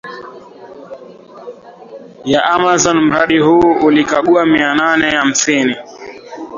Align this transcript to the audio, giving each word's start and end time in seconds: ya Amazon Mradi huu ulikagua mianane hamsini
ya 2.25 2.43
Amazon 2.45 3.01
Mradi 3.01 3.39
huu 3.39 3.73
ulikagua 3.81 4.45
mianane 4.45 5.09
hamsini 5.11 5.75